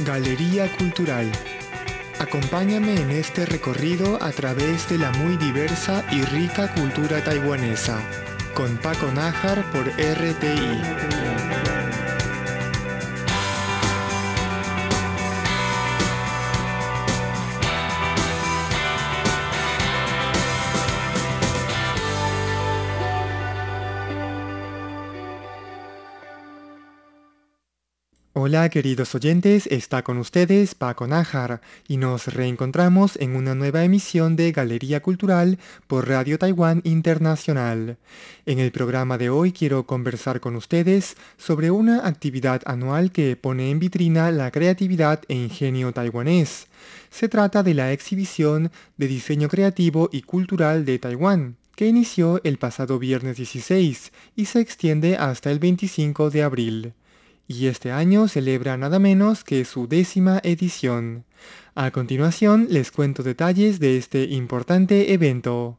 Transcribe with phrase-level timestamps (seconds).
[0.00, 1.30] Galería Cultural.
[2.20, 7.98] Acompáñame en este recorrido a través de la muy diversa y rica cultura taiwanesa,
[8.54, 11.77] con Paco Nájar por RTI.
[28.40, 34.36] Hola queridos oyentes, está con ustedes Paco Nájar y nos reencontramos en una nueva emisión
[34.36, 37.96] de Galería Cultural por Radio Taiwán Internacional.
[38.46, 43.72] En el programa de hoy quiero conversar con ustedes sobre una actividad anual que pone
[43.72, 46.68] en vitrina la creatividad e ingenio taiwanés.
[47.10, 52.58] Se trata de la exhibición de diseño creativo y cultural de Taiwán que inició el
[52.58, 56.94] pasado viernes 16 y se extiende hasta el 25 de abril
[57.48, 61.24] y este año celebra nada menos que su décima edición.
[61.74, 65.78] A continuación les cuento detalles de este importante evento.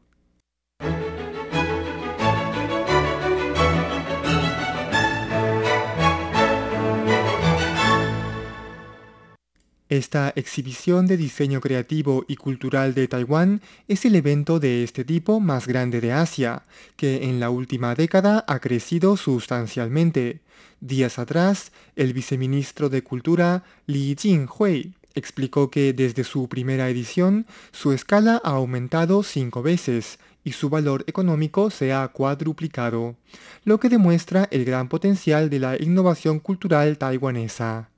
[9.90, 15.40] Esta exhibición de diseño creativo y cultural de Taiwán es el evento de este tipo
[15.40, 16.62] más grande de Asia,
[16.94, 20.42] que en la última década ha crecido sustancialmente.
[20.80, 27.90] Días atrás, el viceministro de Cultura Li Jinghui explicó que desde su primera edición su
[27.90, 33.16] escala ha aumentado cinco veces y su valor económico se ha cuadruplicado,
[33.64, 37.89] lo que demuestra el gran potencial de la innovación cultural taiwanesa.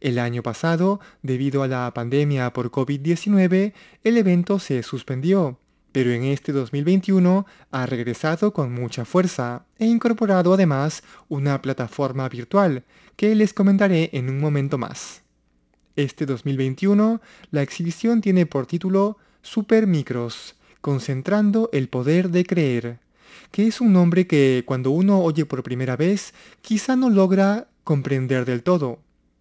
[0.00, 3.72] El año pasado, debido a la pandemia por COVID-19,
[4.04, 5.58] el evento se suspendió,
[5.90, 12.84] pero en este 2021 ha regresado con mucha fuerza e incorporado además una plataforma virtual
[13.16, 15.22] que les comentaré en un momento más.
[15.96, 17.20] Este 2021,
[17.50, 23.00] la exhibición tiene por título Super Micros, concentrando el poder de creer,
[23.50, 28.44] que es un nombre que cuando uno oye por primera vez quizá no logra comprender
[28.44, 29.00] del todo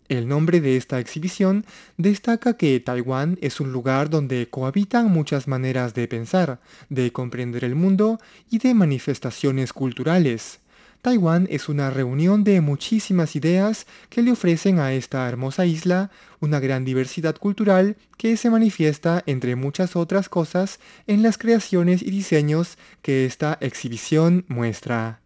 [0.09, 1.65] el nombre de esta exhibición
[1.97, 6.59] destaca que Taiwán es un lugar donde cohabitan muchas maneras de pensar,
[6.89, 8.19] de comprender el mundo
[8.49, 10.59] y de manifestaciones culturales.
[11.01, 16.59] Taiwán es una reunión de muchísimas ideas que le ofrecen a esta hermosa isla una
[16.59, 22.77] gran diversidad cultural que se manifiesta, entre muchas otras cosas, en las creaciones y diseños
[23.01, 25.21] que esta exhibición muestra.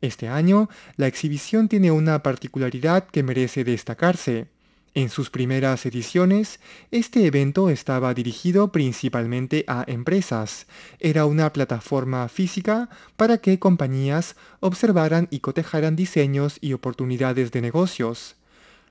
[0.00, 4.46] Este año, la exhibición tiene una particularidad que merece destacarse.
[4.94, 6.60] En sus primeras ediciones,
[6.90, 10.66] este evento estaba dirigido principalmente a empresas.
[10.98, 18.36] Era una plataforma física para que compañías observaran y cotejaran diseños y oportunidades de negocios.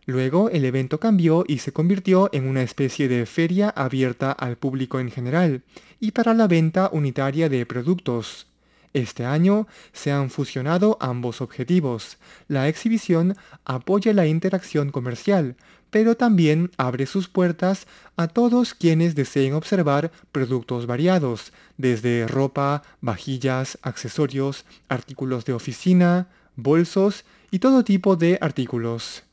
[0.05, 5.01] Luego el evento cambió y se convirtió en una especie de feria abierta al público
[5.01, 5.63] en general
[5.99, 8.47] y para la venta unitaria de productos.
[8.97, 12.17] Este año se han fusionado ambos objetivos.
[12.47, 15.55] La exhibición apoya la interacción comercial,
[15.91, 17.85] pero también abre sus puertas
[18.15, 27.23] a todos quienes deseen observar productos variados, desde ropa, vajillas, accesorios, artículos de oficina, bolsos
[27.51, 29.26] y todo tipo de artículos.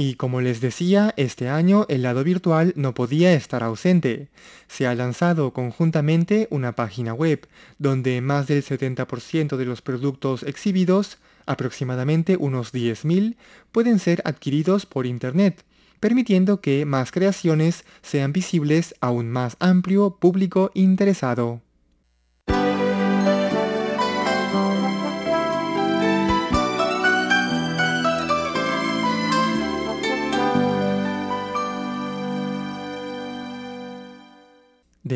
[0.00, 4.28] Y como les decía, este año el lado virtual no podía estar ausente.
[4.68, 7.48] Se ha lanzado conjuntamente una página web,
[7.80, 13.34] donde más del 70% de los productos exhibidos, aproximadamente unos 10.000,
[13.72, 15.64] pueden ser adquiridos por Internet,
[15.98, 21.60] permitiendo que más creaciones sean visibles a un más amplio público interesado.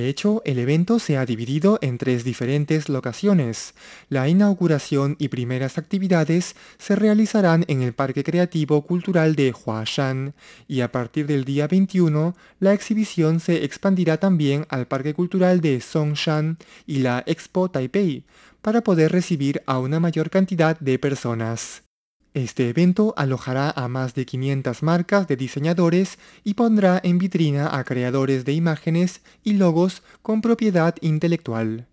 [0.03, 3.73] De hecho, el evento se ha dividido en tres diferentes locaciones.
[4.09, 10.35] La inauguración y primeras actividades se realizarán en el Parque Creativo Cultural de Huashan
[10.67, 15.81] y a partir del día 21 la exhibición se expandirá también al Parque Cultural de
[15.81, 18.25] Songshan y la Expo Taipei
[18.61, 21.85] para poder recibir a una mayor cantidad de personas.
[22.35, 27.85] Este evento alojará a más de 500 marcas de diseñadores y pondrá en vitrina a
[27.85, 31.87] creadores de imágenes y logos con propiedad intelectual.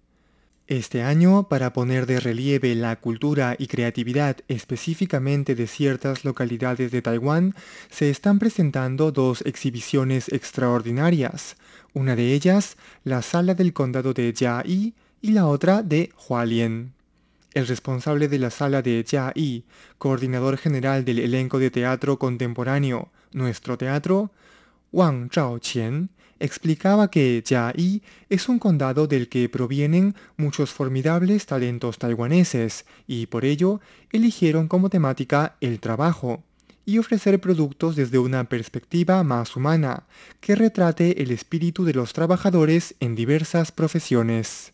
[0.67, 7.01] Este año, para poner de relieve la cultura y creatividad específicamente de ciertas localidades de
[7.01, 7.55] Taiwán,
[7.89, 11.57] se están presentando dos exhibiciones extraordinarias,
[11.93, 16.98] una de ellas la Sala del Condado de Jiayi y la otra de Hualien.
[17.53, 19.65] El responsable de la sala de Jia Yi,
[19.97, 24.31] coordinador general del elenco de teatro contemporáneo Nuestro Teatro,
[24.91, 26.09] Wang Zhaoqian,
[26.39, 33.45] explicaba que Yi es un condado del que provienen muchos formidables talentos taiwaneses y por
[33.45, 33.81] ello
[34.11, 36.43] eligieron como temática el trabajo
[36.85, 40.07] y ofrecer productos desde una perspectiva más humana,
[40.39, 44.73] que retrate el espíritu de los trabajadores en diversas profesiones.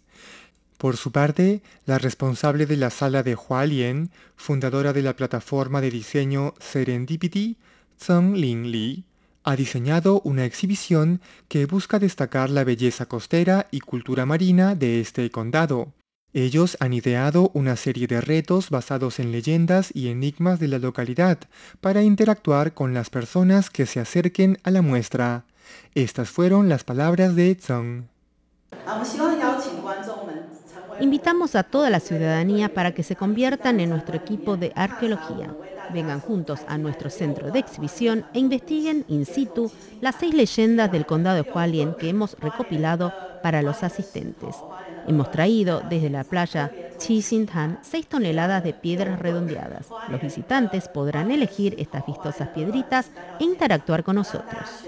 [0.86, 5.90] Por su parte, la responsable de la sala de Hualien, fundadora de la plataforma de
[5.90, 7.58] diseño Serendipity,
[8.00, 9.04] Zheng Ling Li,
[9.44, 15.32] ha diseñado una exhibición que busca destacar la belleza costera y cultura marina de este
[15.32, 15.92] condado.
[16.34, 21.40] Ellos han ideado una serie de retos basados en leyendas y enigmas de la localidad
[21.82, 25.46] para interactuar con las personas que se acerquen a la muestra.
[25.96, 28.08] Estas fueron las palabras de Zheng.
[31.00, 35.54] Invitamos a toda la ciudadanía para que se conviertan en nuestro equipo de arqueología.
[35.94, 39.72] Vengan juntos a nuestro centro de exhibición e investiguen in situ
[40.02, 43.14] las seis leyendas del condado de Hualien que hemos recopilado
[43.44, 44.56] para los asistentes.
[45.08, 46.72] Hemos traído desde la playa
[47.52, 49.88] Tan 6 toneladas de piedras redondeadas.
[50.10, 54.86] Los visitantes podrán elegir estas vistosas piedritas e interactuar con nosotros.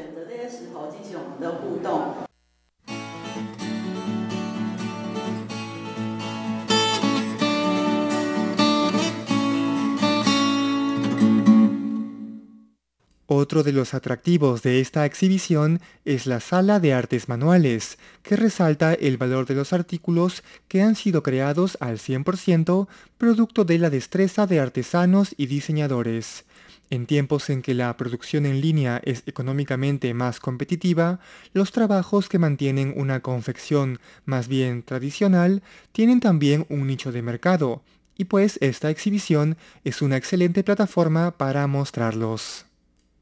[13.39, 18.95] Otro de los atractivos de esta exhibición es la sala de artes manuales, que resalta
[18.95, 22.88] el valor de los artículos que han sido creados al 100%
[23.19, 26.45] producto de la destreza de artesanos y diseñadores.
[26.89, 31.19] En tiempos en que la producción en línea es económicamente más competitiva,
[31.54, 35.62] los trabajos que mantienen una confección más bien tradicional
[35.92, 37.83] tienen también un nicho de mercado,
[38.18, 42.66] y pues esta exhibición es una excelente plataforma para mostrarlos.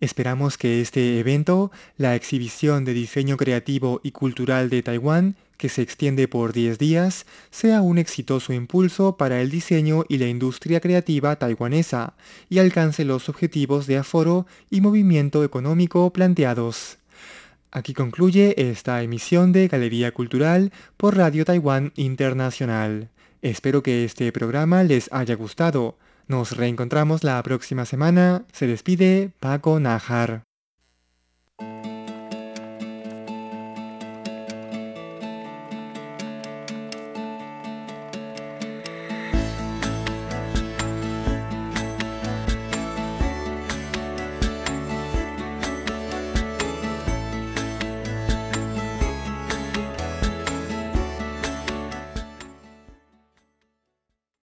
[0.01, 5.81] Esperamos que este evento, la exhibición de diseño creativo y cultural de Taiwán, que se
[5.81, 11.37] extiende por 10 días, sea un exitoso impulso para el diseño y la industria creativa
[11.37, 12.13] taiwanesa
[12.49, 16.97] y alcance los objetivos de aforo y movimiento económico planteados.
[17.71, 23.09] Aquí concluye esta emisión de Galería Cultural por Radio Taiwán Internacional.
[23.41, 25.97] Espero que este programa les haya gustado.
[26.27, 28.45] Nos reencontramos la próxima semana.
[28.51, 30.43] Se despide Paco Najar.